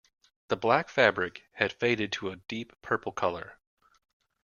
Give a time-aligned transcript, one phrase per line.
[0.47, 3.59] The black fabric had faded to a deep purple colour.